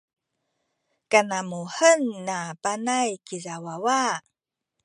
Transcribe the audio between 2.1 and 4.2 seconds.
na Panay kiza wawa.